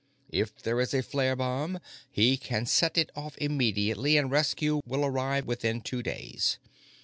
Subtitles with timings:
[0.31, 1.77] "If there is a flare bomb,
[2.09, 6.57] he can set it off immediately, and rescue will arrive within two days.